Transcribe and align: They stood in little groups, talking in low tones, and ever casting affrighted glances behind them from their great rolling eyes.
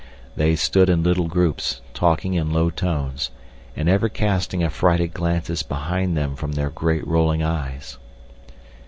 They 0.35 0.55
stood 0.55 0.89
in 0.89 1.03
little 1.03 1.27
groups, 1.27 1.79
talking 1.93 2.33
in 2.33 2.51
low 2.51 2.71
tones, 2.71 3.29
and 3.75 3.87
ever 3.87 4.09
casting 4.09 4.63
affrighted 4.63 5.13
glances 5.13 5.61
behind 5.61 6.17
them 6.17 6.35
from 6.35 6.53
their 6.53 6.71
great 6.71 7.05
rolling 7.05 7.43
eyes. 7.43 7.99